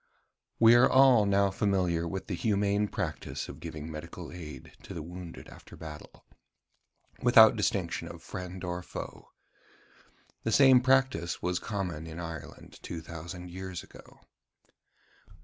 [0.59, 5.03] We are all now familiar with the humane practice of giving medical aid to the
[5.03, 6.25] wounded after the battle,
[7.21, 9.29] without distinction of friend or foe.
[10.43, 14.21] The same practice was common in Ireland two thousand years ago.